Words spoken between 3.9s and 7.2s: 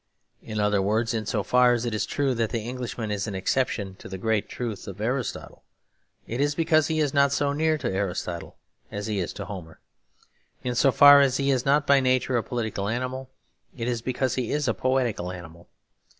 to the great truth of Aristotle, it is because he is